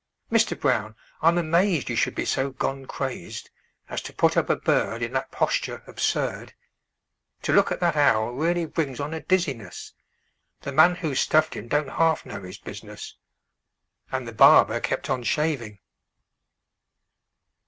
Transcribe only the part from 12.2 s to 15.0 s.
know his business!" And the barber